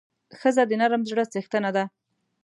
[0.39, 1.83] ښځه د نرم زړه څښتنه ده.